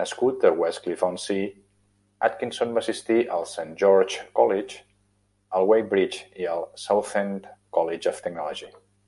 Nascut 0.00 0.44
a 0.48 0.50
Westcliff-on-Sea, 0.58 1.46
Atkinson 2.28 2.76
va 2.76 2.84
assistir 2.84 3.18
al 3.38 3.48
Saint 3.54 3.74
George's 3.82 4.30
College, 4.38 4.78
al 5.58 5.68
Weybridge 5.74 6.24
i 6.46 6.50
al 6.54 6.66
Southend 6.86 7.52
College 7.80 8.14
of 8.14 8.24
Technology. 8.30 8.72